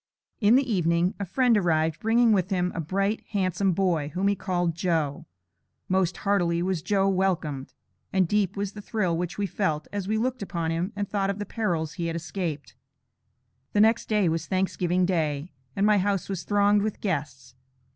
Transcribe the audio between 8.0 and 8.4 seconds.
and